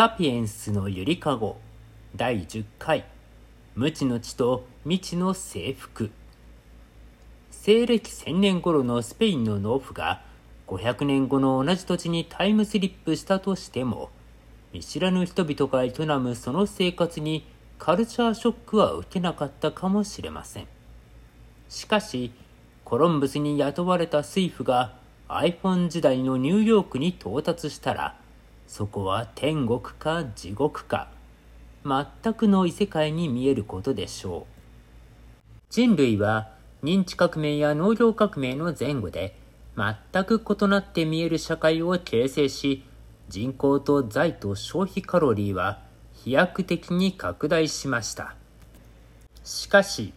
[0.00, 1.58] サピエンスのゆりかご。
[2.16, 3.04] 第10回。
[3.74, 6.10] 無知の知と未知の征服。
[7.50, 10.22] 西暦1000年頃のスペインの農夫が
[10.68, 14.08] 500年後の同じ土地にタイムスリップしたとしても
[14.72, 17.46] 見知らぬ人々が営むその生活に
[17.78, 20.66] カルチャーショックは受けなかったかもしれません。
[21.68, 22.32] しかし
[22.86, 24.94] コロンブスに雇われた水夫が
[25.28, 28.19] iPhone 時代のニューヨークに到達したら
[28.70, 31.08] そこは天国か地獄か。
[31.84, 35.52] 全くの異世界に見えることでしょう。
[35.70, 36.52] 人類は
[36.84, 39.34] 認知革命や農業革命の前後で
[39.76, 42.84] 全く異なって見える社会を形成し
[43.28, 45.80] 人口と財と消費カロリーは
[46.14, 48.36] 飛躍的に拡大しました。
[49.42, 50.12] しかし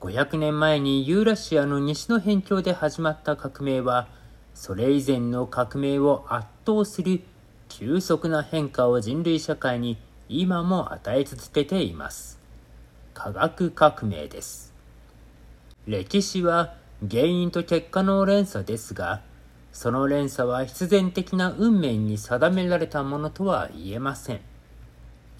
[0.00, 4.08] 500年前にユーラシアの西の辺境で始まった革命は
[4.54, 7.22] それ以前の革命を圧倒する
[7.78, 9.96] 急速な変化を人類社会に
[10.28, 12.38] 今も与え続けています。
[13.14, 14.74] 科学革命です。
[15.86, 16.74] 歴史は
[17.10, 19.22] 原因と結果の連鎖ですが、
[19.72, 24.40] その連鎖は必然的な運命に定められたものとは言えません。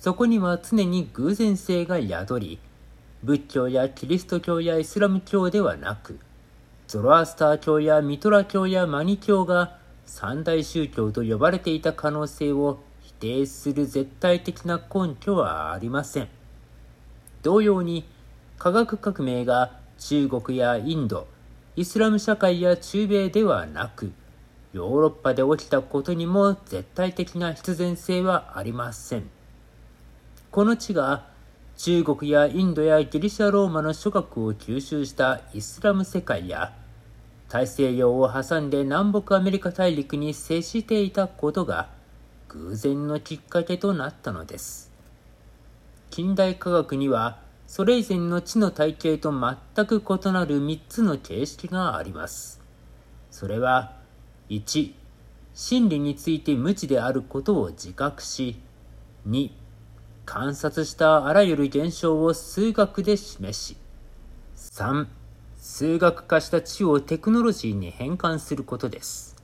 [0.00, 2.60] そこには常に偶然性が宿り、
[3.24, 6.20] 仏教やキリスト教やイスラム教ではなく、
[6.86, 9.79] ゾロアスター教やミトラ教やマニ教が
[10.10, 16.28] 三大宗教と呼ばれていた可能性を否定する絶対的な根拠はありません。
[17.42, 18.04] 同様に、
[18.58, 21.28] 科学革命が中国やインド、
[21.76, 24.12] イスラム社会や中米ではなく、
[24.72, 29.30] ヨーロッパで起きたことにも絶対的な必然性はありません。
[30.50, 31.28] この地が
[31.76, 36.74] 中国やインドやギリシャローマの諸学を吸収したイスラム世界や
[37.50, 41.88] 大西洋を挟んで南北アメリカ大陸に接していたことが
[42.46, 44.92] 偶然のきっかけとなったのです。
[46.10, 52.60] 近代科学にはそれ以前の地の体系と全く異なる3つの形式があります。
[53.32, 53.96] それは
[54.48, 54.92] 1、
[55.52, 58.60] 真理について無知であることを自覚し、
[59.28, 59.50] 2、
[60.24, 63.76] 観察したあらゆる現象を数学で示し、
[64.56, 65.08] 3、
[65.62, 69.36] 数学化した知をテクノロジーに変換することです。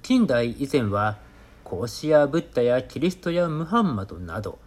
[0.00, 1.18] 近代以前は、
[1.64, 4.58] 孔子やブッダやキリストやムハンマドなど、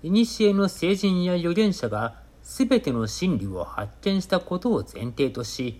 [0.00, 0.14] 古
[0.54, 5.78] の聖人や預言者が全ての真理を発見したことを前提とし、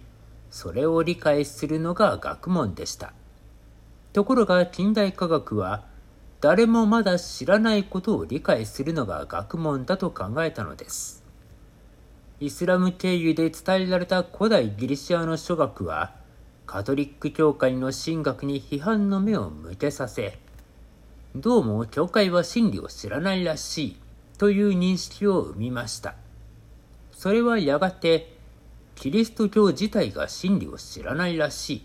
[0.50, 3.14] それを理解するのが学問でした。
[4.12, 5.86] ところが近代科学は、
[6.42, 11.27] 誰もまだ知らないことを理解するのが学問だと考えたのです。
[12.40, 16.14] イスラム経由で伝えられた古代ギリシアの諸学は、
[16.66, 20.38] カトリック教会の神学に批判の目を向けさせ、
[21.34, 23.96] どうも教会は真理を知らないらしい
[24.38, 26.14] という認識を生みました。
[27.10, 28.36] それはやがて、
[28.94, 31.82] キリスト教自体が真理を知らないらしい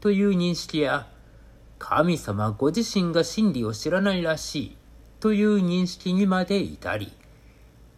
[0.00, 1.08] という認識や、
[1.80, 4.76] 神様ご自身が真理を知らないらしい
[5.18, 7.12] という認識にまで至り、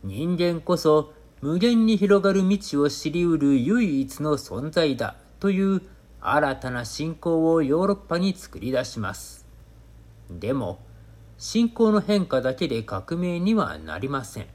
[0.03, 1.13] 人間こそ
[1.43, 5.83] 無限に広がる未知を知りうる唯一の存在だという
[6.21, 9.47] 新たな信仰をヨーロッパに作り出します。
[10.31, 10.81] でも、
[11.39, 14.47] 信仰の変化だけで革命にはなりません。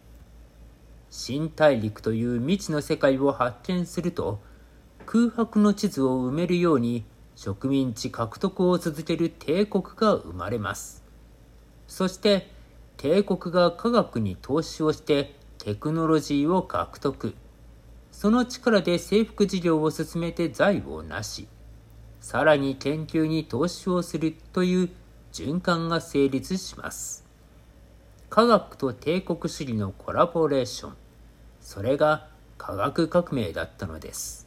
[1.09, 4.39] 新大陸という未知の世界を発見すると、
[5.07, 7.03] 空白の地図を埋めるように
[7.35, 11.03] 植民地獲得を続ける帝国が生まれます。
[11.87, 12.51] そして
[12.97, 15.35] 帝国が科学に投資をして
[15.65, 17.33] テクノロジーを獲得。
[18.11, 21.47] その力で征服事業を進めて財を成し
[22.19, 24.89] さらに研究に投資をするという
[25.33, 27.25] 循環が成立します。
[28.29, 30.93] 科学と帝国主義のコラボレーション。
[31.61, 32.27] それが
[32.59, 34.44] 科学革命だったのです。